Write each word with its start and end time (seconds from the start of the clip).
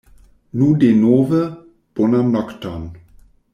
Nu 0.61 0.69
denove, 0.83 1.43
bonan 1.99 2.35
nokton. 2.39 2.91